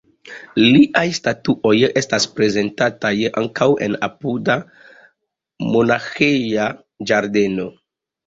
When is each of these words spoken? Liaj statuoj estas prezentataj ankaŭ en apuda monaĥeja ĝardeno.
Liaj 0.59 1.01
statuoj 1.17 1.73
estas 1.99 2.25
prezentataj 2.37 3.11
ankaŭ 3.43 3.67
en 3.89 3.97
apuda 4.09 4.55
monaĥeja 5.75 6.67
ĝardeno. 7.13 7.69